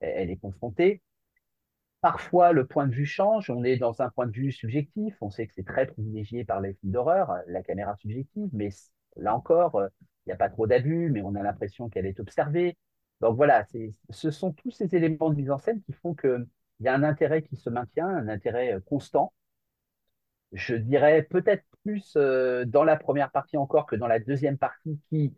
elle 0.00 0.30
est 0.30 0.36
confrontée. 0.36 1.00
Parfois, 2.02 2.52
le 2.52 2.66
point 2.66 2.88
de 2.88 2.92
vue 2.94 3.06
change. 3.06 3.48
On 3.48 3.62
est 3.62 3.76
dans 3.76 4.02
un 4.02 4.10
point 4.10 4.26
de 4.26 4.32
vue 4.32 4.50
subjectif. 4.52 5.16
On 5.20 5.30
sait 5.30 5.46
que 5.46 5.54
c'est 5.54 5.64
très 5.64 5.86
privilégié 5.86 6.44
par 6.44 6.60
les 6.60 6.74
films 6.74 6.92
d'horreur, 6.92 7.36
la 7.46 7.62
caméra 7.62 7.96
subjective, 7.96 8.50
mais 8.52 8.70
là 9.16 9.34
encore, 9.36 9.76
euh, 9.76 9.88
il 10.26 10.30
n'y 10.30 10.32
a 10.32 10.36
pas 10.36 10.50
trop 10.50 10.66
d'abus, 10.66 11.10
mais 11.10 11.22
on 11.22 11.34
a 11.36 11.42
l'impression 11.42 11.88
qu'elle 11.88 12.06
est 12.06 12.18
observée. 12.20 12.76
Donc 13.20 13.36
voilà, 13.36 13.64
ce 14.10 14.30
sont 14.32 14.52
tous 14.52 14.72
ces 14.72 14.96
éléments 14.96 15.30
de 15.30 15.36
mise 15.36 15.50
en 15.52 15.58
scène 15.58 15.80
qui 15.82 15.92
font 15.92 16.12
qu'il 16.14 16.44
y 16.80 16.88
a 16.88 16.94
un 16.94 17.04
intérêt 17.04 17.42
qui 17.42 17.54
se 17.56 17.70
maintient, 17.70 18.08
un 18.08 18.28
intérêt 18.28 18.74
euh, 18.74 18.80
constant. 18.80 19.32
Je 20.52 20.74
dirais 20.74 21.22
peut-être 21.22 21.64
plus 21.84 22.14
euh, 22.16 22.64
dans 22.64 22.84
la 22.84 22.96
première 22.96 23.30
partie 23.30 23.56
encore 23.56 23.86
que 23.86 23.96
dans 23.96 24.08
la 24.08 24.18
deuxième 24.18 24.58
partie 24.58 25.00
qui, 25.08 25.32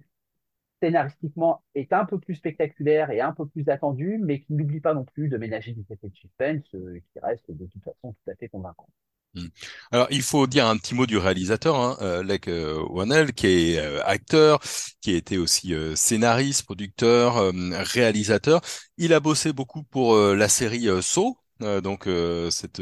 scénaristiquement, 0.84 1.62
est 1.74 1.92
un 1.92 2.04
peu 2.04 2.18
plus 2.18 2.34
spectaculaire 2.34 3.10
et 3.10 3.20
un 3.20 3.32
peu 3.32 3.46
plus 3.46 3.68
attendu, 3.68 4.18
mais 4.22 4.40
qui 4.40 4.52
n'oublie 4.52 4.80
pas 4.80 4.94
non 4.94 5.04
plus 5.04 5.28
de 5.28 5.38
ménager 5.38 5.72
des 5.72 5.84
effets 5.90 6.08
de 6.08 6.14
suspense 6.14 6.62
euh, 6.74 7.00
qui 7.12 7.20
restent 7.20 7.50
de 7.50 7.66
toute 7.66 7.82
façon 7.82 8.12
tout 8.12 8.30
à 8.30 8.34
fait 8.34 8.48
convaincants. 8.48 8.88
Mm. 9.34 9.46
Alors, 9.90 10.06
il 10.10 10.22
faut 10.22 10.46
dire 10.46 10.66
un 10.66 10.76
petit 10.76 10.94
mot 10.94 11.06
du 11.06 11.18
réalisateur, 11.18 11.76
hein, 11.76 11.96
euh, 12.02 12.22
Lech 12.22 12.48
euh, 12.48 12.82
Whannell, 12.90 13.32
qui 13.32 13.46
est 13.46 13.78
euh, 13.78 14.02
acteur, 14.04 14.60
qui 15.00 15.14
a 15.14 15.16
été 15.16 15.38
aussi 15.38 15.74
scénariste, 15.94 16.64
producteur, 16.64 17.52
réalisateur. 17.72 18.60
Il 18.96 19.12
a 19.12 19.20
bossé 19.20 19.52
beaucoup 19.52 19.82
pour 19.82 20.16
la 20.16 20.48
série 20.48 20.88
Saw, 21.02 21.36
donc 21.60 22.08
cette 22.50 22.80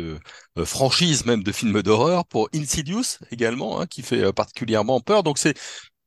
franchise 0.64 1.26
même 1.26 1.42
de 1.42 1.52
films 1.52 1.82
d'horreur, 1.82 2.26
pour 2.26 2.48
Insidious 2.54 3.18
également, 3.30 3.80
hein, 3.80 3.86
qui 3.86 4.02
fait 4.02 4.32
particulièrement 4.32 5.00
peur. 5.00 5.22
Donc 5.24 5.38
c'est 5.38 5.54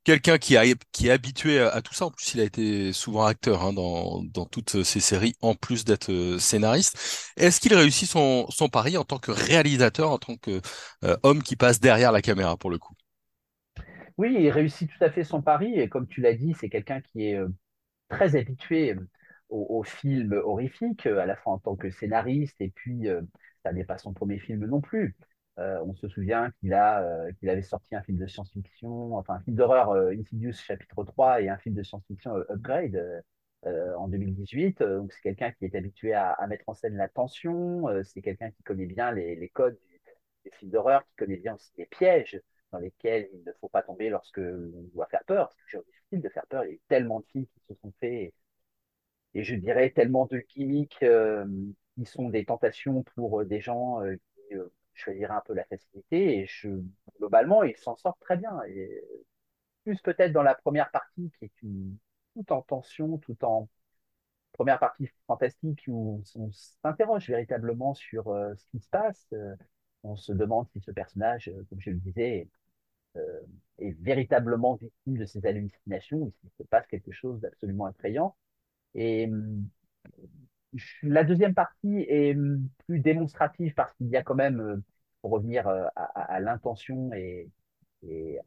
quelqu'un 0.06 0.38
qui, 0.38 0.56
est 0.56 1.10
habitué 1.10 1.60
à, 1.60 1.82
tout 1.82 1.94
ça. 1.94 2.06
En 2.06 2.12
plus, 2.12 2.36
il 2.36 2.40
a 2.40 2.44
été 2.44 2.94
souvent 2.94 3.26
acteur 3.26 3.64
hein, 3.64 3.74
dans, 3.74 4.46
toutes 4.46 4.84
ces 4.84 5.02
séries, 5.02 5.36
en 5.42 5.56
plus 5.56 5.84
d'être 5.84 6.12
euh, 6.12 6.40
scénariste. 6.40 7.34
Est-ce 7.36 7.60
qu'il 7.60 7.74
réussit 7.74 8.08
son, 8.08 8.48
pari 8.72 8.98
en 8.98 9.04
tant 9.04 9.18
que 9.18 9.32
réalisateur, 9.32 10.12
en 10.12 10.18
tant 10.18 10.38
que 10.38 10.62
euh, 11.04 11.40
qui 11.44 11.58
passe 11.58 11.82
derrière 11.82 12.14
la 12.14 12.22
caméra 12.22 12.56
pour 12.56 12.70
le 12.70 12.78
coup? 12.78 12.94
Oui, 14.18 14.34
il 14.40 14.50
réussit 14.50 14.90
tout 14.90 15.04
à 15.04 15.10
fait 15.10 15.26
son 15.26 15.42
pari, 15.42 15.78
et 15.78 15.90
comme 15.90 16.08
tu 16.08 16.22
l'as 16.22 16.36
dit, 16.36 16.56
c'est 16.58 16.70
quelqu'un 16.70 17.02
qui 17.02 17.26
est 17.28 17.36
euh, 17.36 17.50
très 18.08 18.38
habitué 18.38 18.96
aux, 19.50 19.84
films 19.84 20.34
horrifiques, 20.44 21.06
à 21.06 21.26
la 21.26 21.36
fois 21.36 21.54
en 21.54 21.60
tant 21.60 21.76
que 21.76 21.90
scénariste, 21.90 22.56
et 22.60 22.70
puis 22.70 23.06
ça 23.64 23.72
n'est 23.72 23.84
pas 23.84 23.98
son 23.98 24.12
premier 24.12 24.40
film 24.40 24.66
non 24.66 24.82
plus. 24.82 25.16
Euh, 25.58 25.80
on 25.86 25.96
se 25.96 26.10
souvient 26.10 26.52
euh, 26.66 27.32
qu'il 27.40 27.50
avait 27.50 27.62
sorti 27.62 27.96
un 27.96 28.02
film 28.02 28.18
de 28.18 28.28
science-fiction, 28.28 29.16
enfin 29.16 29.36
un 29.36 29.40
film 29.42 29.56
d'horreur, 29.56 29.92
euh, 29.92 30.12
Insidious 30.12 30.54
chapitre 30.54 31.04
3, 31.04 31.42
et 31.42 31.50
un 31.50 31.58
film 31.58 31.76
de 31.76 31.84
science-fiction, 31.84 32.36
Upgrade, 32.50 33.24
en 33.64 34.08
2018. 34.08 34.82
Euh, 34.82 35.00
Donc 35.00 35.14
c'est 35.14 35.22
quelqu'un 35.22 35.52
qui 35.52 35.66
est 35.66 35.76
habitué 35.76 36.14
à, 36.14 36.36
mettre 36.48 36.66
en 36.68 36.74
scène 36.74 36.98
la 36.98 37.10
tension, 37.10 37.88
c'est 38.04 38.22
quelqu'un 38.22 38.52
qui 38.52 38.64
connaît 38.64 38.86
bien 38.86 39.12
les, 39.12 39.50
codes 39.50 39.80
des 40.44 40.52
films 40.52 40.72
d'horreur, 40.72 41.06
qui 41.08 41.16
connaît 41.18 41.38
bien 41.38 41.56
aussi 41.56 41.72
les 41.78 41.86
pièges 41.86 42.40
dans 42.72 42.80
lesquels 42.80 43.30
il 43.34 43.44
ne 43.46 43.52
faut 43.62 43.70
pas 43.70 43.82
tomber 43.82 44.10
lorsque 44.10 44.38
l'on 44.38 44.90
doit 44.94 45.08
faire 45.08 45.24
peur. 45.26 45.52
C'est 45.52 45.64
toujours 45.66 45.86
difficile 45.86 46.22
de 46.22 46.30
faire 46.30 46.46
peur. 46.48 46.66
Il 46.66 46.68
y 46.68 46.72
a 46.72 46.76
eu 46.76 46.82
tellement 46.90 47.22
de 47.22 47.26
films 47.28 47.46
qui 47.46 47.62
se 47.68 47.74
sont 47.76 47.94
faits, 48.00 48.34
et 49.34 49.44
je 49.44 49.56
dirais 49.56 49.90
tellement 49.92 50.26
de 50.26 50.44
gimmicks 50.50 51.04
qui 51.96 52.06
sont 52.06 52.30
des 52.30 52.46
tentations 52.46 53.04
pour 53.16 53.46
des 53.46 53.62
gens 53.62 54.02
qui 54.50 54.56
choisiraient 54.96 55.34
un 55.34 55.44
peu 55.46 55.54
la 55.54 55.66
facilité. 55.66 56.40
Et 56.40 56.50
globalement, 57.18 57.64
ils 57.64 57.78
s'en 57.78 57.96
sortent 57.96 58.20
très 58.22 58.38
bien. 58.38 58.60
Plus 59.84 60.02
peut-être 60.02 60.32
dans 60.34 60.44
la 60.44 60.56
première 60.56 60.92
partie, 60.92 61.32
qui 61.38 61.46
est 61.46 61.62
une, 61.62 61.98
tout 62.36 62.52
en 62.52 62.62
tension, 62.62 63.18
tout 63.20 63.44
en 63.46 63.70
première 64.54 64.80
partie 64.80 65.10
fantastique 65.28 65.84
où 65.88 66.24
on, 66.36 66.52
s'interroge 66.52 67.28
véritablement 67.30 67.94
sur 67.94 68.30
euh, 68.30 68.54
ce 68.56 68.66
qui 68.72 68.80
se 68.80 68.90
passe. 68.90 69.28
Euh, 69.34 69.56
on 70.04 70.16
se 70.16 70.32
demande 70.32 70.68
si 70.72 70.80
ce 70.82 70.92
personnage, 70.92 71.50
euh, 71.50 71.64
comme 71.70 71.82
je 71.82 71.90
le 71.92 71.98
disais, 71.98 72.50
est 73.78 73.92
véritablement 74.02 74.76
victime 74.76 75.18
de 75.18 75.26
ses 75.26 75.46
hallucinations 75.46 76.18
ou 76.18 76.34
s'il 76.42 76.50
se 76.58 76.64
passe 76.64 76.86
quelque 76.88 77.14
chose 77.14 77.40
d'absolument 77.40 77.88
effrayant. 77.88 78.36
La 81.04 81.24
deuxième 81.24 81.54
partie 81.54 82.06
est 82.08 82.38
plus 82.88 83.00
démonstrative 83.00 83.74
parce 83.74 83.94
qu'il 83.96 84.08
y 84.08 84.18
a 84.18 84.24
quand 84.24 84.36
même, 84.36 84.82
pour 85.22 85.32
revenir 85.32 85.68
à, 85.68 85.88
à 85.96 86.40
l'intention 86.40 87.12
et, 87.14 87.50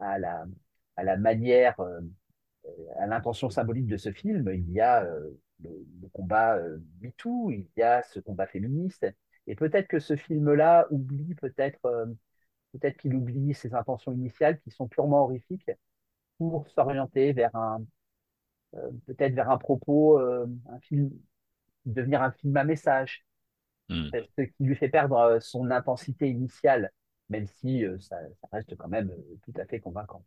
à 0.01 0.19
la, 0.19 1.17
manière, 1.17 1.77
à 2.99 3.07
l'intention 3.07 3.51
symbolique 3.51 3.87
de 3.87 3.97
ce 3.97 4.13
film, 4.13 4.51
il 4.53 4.71
y 4.71 4.81
a 4.81 5.07
le, 5.63 6.09
combat 6.13 6.57
euh, 6.57 6.79
MeToo, 7.01 7.51
il 7.51 7.67
y 7.77 7.83
a 7.83 8.03
ce 8.03 8.21
combat 8.21 8.47
féministe. 8.47 9.07
Et 9.47 9.55
peut-être 9.55 9.89
que 9.89 9.99
ce 9.99 10.17
film-là 10.17 10.87
oublie, 10.91 11.35
peut-être 11.35 11.85
euh, 11.87 12.07
peut-être 12.73 12.99
qu'il 12.99 13.15
oublie 13.15 13.55
ses 13.55 13.75
intentions 13.75 14.13
initiales 14.13 14.61
qui 14.61 14.71
sont 14.71 14.89
purement 14.89 15.25
horrifiques 15.25 15.71
pour 16.39 16.69
s'orienter 16.69 17.33
vers 17.33 17.55
un 17.57 17.85
euh, 18.75 18.91
peut-être 19.07 19.35
vers 19.35 19.51
un 19.51 19.59
propos, 19.59 20.19
un 20.19 20.81
film, 20.83 21.11
devenir 21.93 22.23
un 22.23 22.33
film 22.33 22.57
à 22.57 22.65
message, 22.65 23.25
Hmm. 23.89 24.09
ce 24.13 24.43
qui 24.43 24.65
lui 24.65 24.77
fait 24.77 24.89
perdre 24.89 25.39
son 25.41 25.71
intensité 25.71 26.29
initiale, 26.31 26.93
même 27.29 27.47
si 27.47 27.85
ça, 28.01 28.17
ça 28.41 28.49
reste 28.53 28.77
quand 28.77 28.89
même 28.89 29.13
tout 29.45 29.53
à 29.61 29.67
fait 29.67 29.81
convaincant. 29.81 30.25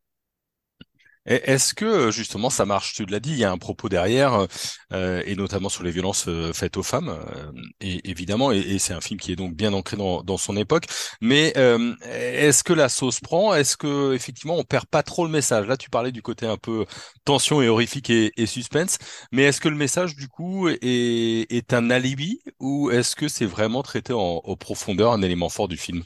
Est-ce 1.25 1.75
que 1.75 1.85
euh, 1.85 2.11
justement 2.11 2.49
ça 2.49 2.65
marche? 2.65 2.93
Tu 2.93 3.05
l'as 3.05 3.19
dit, 3.19 3.31
il 3.31 3.37
y 3.37 3.43
a 3.43 3.51
un 3.51 3.57
propos 3.59 3.89
derrière, 3.89 4.47
euh, 4.91 5.21
et 5.25 5.35
notamment 5.35 5.69
sur 5.69 5.83
les 5.83 5.91
violences 5.91 6.27
euh, 6.27 6.51
faites 6.51 6.77
aux 6.77 6.83
femmes, 6.83 7.09
euh, 7.09 7.51
et 7.79 8.09
évidemment, 8.09 8.51
et, 8.51 8.79
c'est 8.79 8.93
un 8.93 9.01
film 9.01 9.19
qui 9.19 9.31
est 9.31 9.35
donc 9.35 9.53
bien 9.55 9.71
ancré 9.73 9.97
dans, 9.97 10.37
son 10.37 10.57
époque. 10.57 10.85
Mais 11.21 11.53
euh, 11.57 11.93
est-ce 12.03 12.63
que 12.63 12.73
la 12.73 12.89
sauce 12.89 13.19
prend? 13.19 13.53
Est-ce 13.53 13.77
que 13.77 14.13
effectivement 14.13 14.55
on 14.57 14.63
perd 14.63 14.87
pas 14.87 15.03
trop 15.03 15.25
le 15.25 15.31
message? 15.31 15.67
Là, 15.67 15.77
tu 15.77 15.89
parlais 15.91 16.11
du 16.11 16.23
côté 16.23 16.47
un 16.47 16.57
peu 16.57 16.85
tension 17.23 17.61
et 17.61 17.67
horrifique 17.67 18.09
et, 18.09 18.31
et 18.37 18.47
suspense, 18.47 18.97
mais 19.31 19.43
est-ce 19.43 19.61
que 19.61 19.69
le 19.69 19.75
message 19.75 20.15
du 20.15 20.27
coup 20.27 20.69
est, 20.69 21.73
un 21.73 21.89
alibi? 21.91 22.41
Ou 22.59 22.89
est-ce 22.91 23.15
que 23.15 23.27
c'est 23.27 23.45
vraiment 23.45 23.83
traité 23.83 24.13
en 24.13 24.41
profondeur, 24.55 25.13
un 25.13 25.21
élément 25.21 25.49
fort 25.49 25.67
du 25.67 25.77
film? 25.77 26.03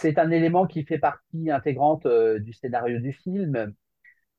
C'est 0.00 0.18
un 0.18 0.30
élément 0.30 0.66
qui 0.66 0.84
fait 0.84 0.98
partie 0.98 1.50
intégrante 1.50 2.06
euh, 2.06 2.38
du 2.38 2.54
scénario 2.54 2.98
du 3.00 3.12
film. 3.12 3.74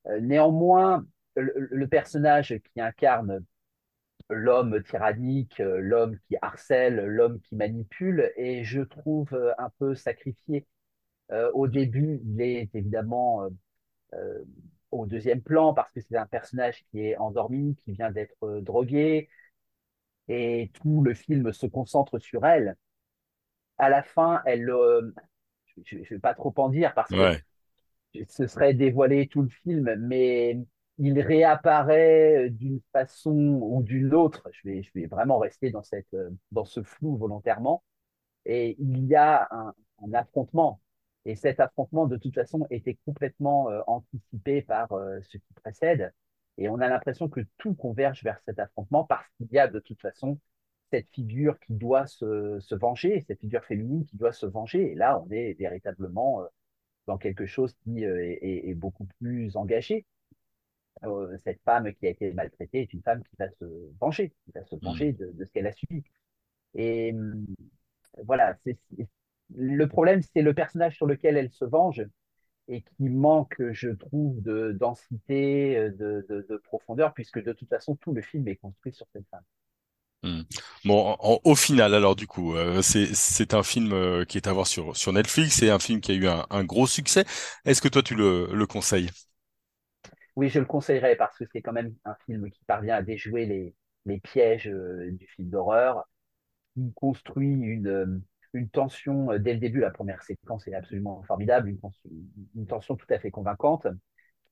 Euh, 0.08 0.20
néanmoins, 0.20 1.06
le, 1.36 1.86
personnage 1.86 2.58
qui 2.72 2.80
incarne 2.80 3.44
l'homme 4.28 4.82
tyrannique, 4.82 5.60
euh, 5.60 5.78
l'homme 5.80 6.18
qui 6.26 6.36
harcèle, 6.42 6.96
l'homme 7.06 7.40
qui 7.40 7.54
manipule, 7.54 8.32
et 8.36 8.64
je 8.64 8.82
trouve 8.82 9.54
un 9.58 9.70
peu 9.78 9.94
sacrifié. 9.94 10.66
Au 11.54 11.66
début, 11.66 12.20
il 12.26 12.42
est 12.42 12.68
évidemment 12.74 13.48
au 14.90 15.06
deuxième 15.06 15.40
plan 15.40 15.72
parce 15.72 15.90
que 15.92 16.00
c'est 16.02 16.16
un 16.16 16.26
personnage 16.26 16.84
qui 16.90 17.06
est 17.06 17.16
endormi, 17.16 17.74
qui 17.76 17.92
vient 17.92 18.10
d'être 18.10 18.60
drogué, 18.60 19.30
et 20.28 20.70
tout 20.74 21.02
le 21.02 21.14
film 21.14 21.52
se 21.52 21.66
concentre 21.66 22.18
sur 22.18 22.44
elle. 22.44 22.76
À 23.78 23.88
la 23.88 24.02
fin, 24.02 24.42
elle, 24.44 24.70
je 25.84 25.96
ne 25.98 26.04
vais 26.04 26.18
pas 26.18 26.34
trop 26.34 26.52
en 26.58 26.68
dire 26.68 26.94
parce 26.94 27.14
que 27.14 27.30
ce 28.28 28.46
serait 28.46 28.74
dévoiler 28.74 29.28
tout 29.28 29.42
le 29.42 29.48
film, 29.48 29.94
mais 29.98 30.58
il 30.98 31.20
réapparaît 31.20 32.50
d'une 32.50 32.80
façon 32.92 33.32
ou 33.62 33.82
d'une 33.82 34.14
autre. 34.14 34.48
Je 34.52 34.68
vais, 34.68 34.82
je 34.82 34.90
vais 34.94 35.06
vraiment 35.06 35.38
rester 35.38 35.70
dans 35.70 35.82
cette, 35.82 36.12
euh, 36.14 36.30
dans 36.52 36.64
ce 36.64 36.82
flou 36.82 37.16
volontairement. 37.16 37.82
Et 38.46 38.76
il 38.80 39.06
y 39.06 39.14
a 39.16 39.48
un, 39.50 39.74
un 40.04 40.14
affrontement. 40.14 40.80
Et 41.24 41.36
cet 41.36 41.60
affrontement, 41.60 42.06
de 42.06 42.16
toute 42.16 42.34
façon, 42.34 42.66
était 42.70 42.98
complètement 43.06 43.70
euh, 43.70 43.80
anticipé 43.86 44.62
par 44.62 44.92
euh, 44.92 45.20
ce 45.22 45.38
qui 45.38 45.54
précède. 45.62 46.12
Et 46.58 46.68
on 46.68 46.80
a 46.80 46.88
l'impression 46.88 47.28
que 47.28 47.40
tout 47.58 47.74
converge 47.74 48.22
vers 48.24 48.40
cet 48.46 48.58
affrontement 48.58 49.04
parce 49.04 49.26
qu'il 49.38 49.48
y 49.52 49.58
a 49.58 49.68
de 49.68 49.80
toute 49.80 50.00
façon 50.00 50.38
cette 50.92 51.08
figure 51.12 51.58
qui 51.60 51.74
doit 51.74 52.06
se, 52.08 52.60
se 52.60 52.76
venger, 52.76 53.22
cette 53.28 53.40
figure 53.40 53.64
féminine 53.64 54.06
qui 54.06 54.16
doit 54.18 54.32
se 54.34 54.46
venger. 54.46 54.92
Et 54.92 54.96
là, 54.96 55.20
on 55.26 55.30
est 55.32 55.54
véritablement 55.54 56.42
euh, 56.42 56.46
dans 57.08 57.18
quelque 57.18 57.46
chose 57.46 57.74
qui 57.84 58.04
euh, 58.06 58.22
est, 58.24 58.38
est- 58.42 58.70
est 58.70 58.74
beaucoup 58.74 59.06
plus 59.20 59.56
engagé. 59.56 60.06
Euh, 61.04 61.36
cette 61.44 61.60
femme 61.64 61.92
qui 61.94 62.06
a 62.06 62.10
été 62.10 62.32
maltraitée 62.32 62.82
est 62.82 62.92
une 62.92 63.02
femme 63.02 63.22
qui 63.24 63.36
va 63.38 63.48
se 63.50 63.64
venger, 64.00 64.30
qui 64.44 64.52
va 64.54 64.64
se 64.64 64.76
venger 64.76 65.12
de, 65.12 65.32
de 65.32 65.44
ce 65.44 65.50
qu'elle 65.52 65.66
a 65.66 65.72
subi. 65.72 66.04
Et 66.74 67.14
voilà, 68.24 68.56
c'est, 68.64 68.78
le 69.54 69.86
problème, 69.88 70.22
c'est 70.22 70.42
le 70.42 70.54
personnage 70.54 70.96
sur 70.96 71.06
lequel 71.06 71.36
elle 71.36 71.50
se 71.50 71.64
venge 71.64 72.04
et 72.68 72.82
qui 72.82 73.10
manque, 73.10 73.62
je 73.72 73.90
trouve, 73.90 74.42
de 74.42 74.72
densité, 74.72 75.90
de, 75.92 76.26
de, 76.28 76.46
de 76.48 76.58
profondeur, 76.58 77.14
puisque 77.14 77.42
de 77.42 77.52
toute 77.52 77.68
façon, 77.70 77.96
tout 77.96 78.12
le 78.14 78.22
film 78.22 78.48
est 78.48 78.56
construit 78.56 78.92
sur 78.94 79.06
cette 79.14 79.28
femme. 79.30 79.44
Hmm. 80.24 80.42
Bon, 80.84 81.16
en- 81.18 81.40
au 81.42 81.56
final, 81.56 81.94
alors 81.94 82.14
du 82.14 82.28
coup, 82.28 82.54
euh, 82.54 82.80
c'est 82.80 83.12
c'est 83.12 83.54
un 83.54 83.64
film 83.64 83.92
euh, 83.92 84.24
qui 84.24 84.36
est 84.38 84.46
à 84.46 84.52
voir 84.52 84.68
sur 84.68 84.96
sur 84.96 85.12
Netflix, 85.12 85.56
c'est 85.56 85.68
un 85.70 85.80
film 85.80 86.00
qui 86.00 86.12
a 86.12 86.14
eu 86.14 86.28
un, 86.28 86.46
un 86.50 86.62
gros 86.62 86.86
succès. 86.86 87.24
Est-ce 87.64 87.82
que 87.82 87.88
toi 87.88 88.02
tu 88.04 88.14
le 88.14 88.48
le 88.52 88.66
conseilles? 88.66 89.10
Oui, 90.36 90.48
je 90.48 90.58
le 90.60 90.64
conseillerais 90.66 91.16
parce 91.16 91.36
que 91.38 91.44
c'est 91.52 91.62
quand 91.62 91.72
même 91.72 91.94
un 92.04 92.14
film 92.26 92.50
qui 92.50 92.64
parvient 92.64 92.96
à 92.96 93.02
déjouer 93.02 93.46
les, 93.46 93.74
les 94.06 94.20
pièges 94.20 94.68
euh, 94.68 95.10
du 95.12 95.26
film 95.28 95.48
d'horreur, 95.50 96.04
qui 96.74 96.92
construit 96.94 97.48
une, 97.52 97.88
euh, 97.88 98.20
une 98.54 98.68
tension 98.70 99.32
euh, 99.32 99.38
dès 99.38 99.54
le 99.54 99.60
début. 99.60 99.80
La 99.80 99.90
première 99.92 100.22
séquence 100.22 100.68
est 100.68 100.74
absolument 100.74 101.22
formidable, 101.24 101.68
une, 101.70 101.80
tension- 101.80 102.10
une 102.56 102.66
tension 102.66 102.96
tout 102.96 103.06
à 103.10 103.18
fait 103.20 103.30
convaincante, 103.32 103.86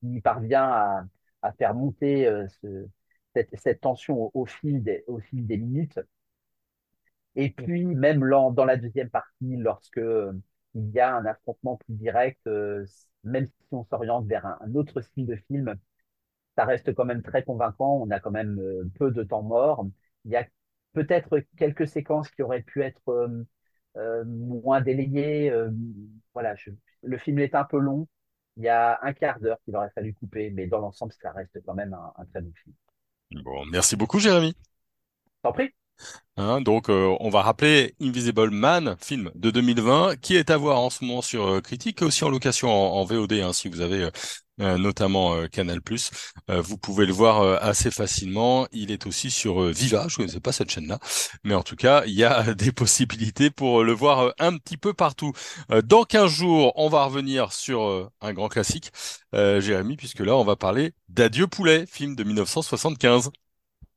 qui 0.01 0.21
parvient 0.21 0.65
à, 0.65 1.05
à 1.43 1.53
faire 1.53 1.75
monter 1.75 2.27
euh, 2.27 2.47
ce- 2.61 2.87
cette, 3.35 3.55
cette 3.59 3.81
tension 3.81 4.17
au, 4.19 4.31
au 4.33 4.45
fil 4.45 4.83
des, 4.83 5.03
au 5.07 5.19
fil 5.19 5.45
des 5.47 5.57
minutes. 5.57 5.99
Et 7.35 7.49
puis, 7.51 7.85
même 7.85 8.27
dans, 8.29 8.51
dans 8.51 8.65
la 8.65 8.77
deuxième 8.77 9.09
partie, 9.09 9.55
lorsque 9.57 9.97
euh, 9.97 10.33
il 10.75 10.89
y 10.91 10.99
a 10.99 11.15
un 11.15 11.25
affrontement 11.25 11.77
plus 11.77 11.93
direct, 11.95 12.39
euh, 12.47 12.85
même 13.23 13.45
si 13.47 13.53
on 13.71 13.83
s'oriente 13.85 14.27
vers 14.27 14.45
un, 14.45 14.57
un 14.61 14.75
autre 14.75 15.01
style 15.01 15.25
de 15.27 15.35
film, 15.35 15.75
ça 16.57 16.65
reste 16.65 16.93
quand 16.95 17.05
même 17.05 17.23
très 17.23 17.43
convaincant. 17.43 17.97
On 18.03 18.11
a 18.11 18.19
quand 18.19 18.31
même 18.31 18.59
euh, 18.59 18.89
peu 18.99 19.11
de 19.11 19.23
temps 19.23 19.43
mort. 19.43 19.85
Il 20.25 20.31
y 20.31 20.37
a 20.37 20.47
peut-être 20.93 21.39
quelques 21.57 21.87
séquences 21.87 22.29
qui 22.31 22.43
auraient 22.43 22.63
pu 22.63 22.83
être 22.83 23.01
moins 24.25 24.81
délayées. 24.81 25.51
voilà, 26.33 26.55
je- 26.55 26.71
le 27.03 27.17
film 27.17 27.39
est 27.39 27.55
un 27.55 27.63
peu 27.65 27.79
long. 27.79 28.07
Il 28.57 28.63
y 28.63 28.67
a 28.69 28.99
un 29.03 29.13
quart 29.13 29.39
d'heure 29.39 29.59
qu'il 29.65 29.75
aurait 29.75 29.89
fallu 29.91 30.13
couper, 30.13 30.49
mais 30.51 30.67
dans 30.67 30.79
l'ensemble, 30.79 31.13
ça 31.13 31.31
reste 31.31 31.59
quand 31.65 31.73
même 31.73 31.93
un, 31.93 32.13
un 32.17 32.25
très 32.25 32.41
bon 32.41 32.51
film. 32.63 32.75
Bon, 33.31 33.65
merci 33.65 33.95
beaucoup, 33.97 34.19
Jérémy. 34.19 34.53
T'en 35.43 35.51
prie. 35.53 35.69
Hein, 36.37 36.61
donc, 36.61 36.89
euh, 36.89 37.15
on 37.19 37.29
va 37.29 37.41
rappeler 37.41 37.93
Invisible 38.01 38.49
Man, 38.51 38.95
film 39.01 39.31
de 39.35 39.51
2020, 39.51 40.15
qui 40.21 40.35
est 40.35 40.49
à 40.49 40.57
voir 40.57 40.79
en 40.79 40.89
ce 40.89 41.03
moment 41.03 41.21
sur 41.21 41.45
euh, 41.47 41.61
Critique, 41.61 42.01
et 42.01 42.05
aussi 42.05 42.23
en 42.23 42.29
location 42.29 42.69
en, 42.69 42.99
en 43.01 43.03
VOD, 43.03 43.33
hein, 43.33 43.53
si 43.53 43.67
vous 43.69 43.81
avez 43.81 44.03
euh, 44.03 44.11
notamment 44.57 45.35
euh, 45.35 45.47
Canal+. 45.47 45.79
Euh, 46.49 46.61
vous 46.61 46.77
pouvez 46.77 47.05
le 47.05 47.13
voir 47.13 47.41
euh, 47.41 47.57
assez 47.61 47.91
facilement. 47.91 48.67
Il 48.71 48.91
est 48.91 49.05
aussi 49.07 49.31
sur 49.31 49.61
euh, 49.61 49.71
Viva, 49.71 50.07
je 50.07 50.13
ne 50.15 50.17
connaissais 50.17 50.39
pas 50.39 50.51
cette 50.51 50.69
chaîne-là, 50.69 50.99
mais 51.43 51.53
en 51.55 51.63
tout 51.63 51.75
cas, 51.75 52.03
il 52.05 52.13
y 52.13 52.23
a 52.23 52.53
des 52.53 52.71
possibilités 52.71 53.49
pour 53.51 53.83
le 53.83 53.93
voir 53.93 54.19
euh, 54.19 54.31
un 54.39 54.57
petit 54.57 54.77
peu 54.77 54.93
partout. 54.93 55.33
Euh, 55.71 55.81
dans 55.81 56.03
15 56.03 56.31
jours, 56.31 56.73
on 56.75 56.89
va 56.89 57.05
revenir 57.05 57.53
sur 57.53 57.83
euh, 57.83 58.09
un 58.21 58.33
grand 58.33 58.49
classique, 58.49 58.91
euh, 59.35 59.61
Jérémy, 59.61 59.95
puisque 59.97 60.19
là, 60.19 60.35
on 60.35 60.43
va 60.43 60.55
parler 60.55 60.93
d'Adieu 61.09 61.47
poulet, 61.47 61.85
film 61.85 62.15
de 62.15 62.23
1975. 62.23 63.31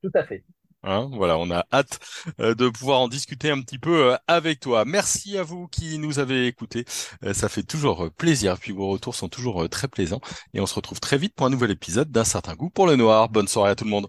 Tout 0.02 0.11
à 0.14 0.25
fait. 0.25 0.44
Hein, 0.86 1.08
voilà, 1.12 1.38
on 1.38 1.50
a 1.50 1.64
hâte 1.72 1.98
euh, 2.40 2.54
de 2.54 2.68
pouvoir 2.68 3.00
en 3.00 3.08
discuter 3.08 3.50
un 3.50 3.60
petit 3.62 3.78
peu 3.78 4.12
euh, 4.12 4.16
avec 4.28 4.60
toi. 4.60 4.84
Merci 4.84 5.38
à 5.38 5.42
vous 5.42 5.66
qui 5.68 5.98
nous 5.98 6.18
avez 6.18 6.46
écoutés. 6.46 6.84
Euh, 7.24 7.32
ça 7.32 7.48
fait 7.48 7.62
toujours 7.62 8.10
plaisir. 8.12 8.58
Puis 8.58 8.72
vos 8.72 8.88
retours 8.88 9.14
sont 9.14 9.28
toujours 9.28 9.68
très 9.70 9.88
plaisants. 9.88 10.20
Et 10.52 10.60
on 10.60 10.66
se 10.66 10.74
retrouve 10.74 11.00
très 11.00 11.16
vite 11.18 11.34
pour 11.34 11.46
un 11.46 11.50
nouvel 11.50 11.70
épisode 11.70 12.10
d'un 12.10 12.24
certain 12.24 12.54
goût 12.54 12.70
pour 12.70 12.86
le 12.86 12.96
noir. 12.96 13.30
Bonne 13.30 13.48
soirée 13.48 13.70
à 13.70 13.74
tout 13.74 13.84
le 13.84 13.90
monde. 13.90 14.08